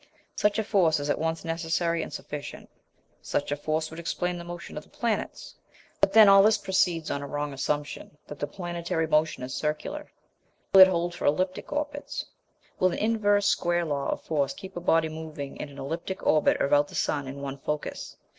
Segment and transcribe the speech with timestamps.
[0.35, 2.71] Such a force is at once necessary and sufficient.
[3.21, 5.53] Such a force would explain the motion of the planets.
[5.99, 10.11] But then all this proceeds on a wrong assumption that the planetary motion is circular.
[10.73, 12.25] Will it hold for elliptic orbits?
[12.79, 16.59] Will an inverse square law of force keep a body moving in an elliptic orbit
[16.59, 18.17] about the sun in one focus?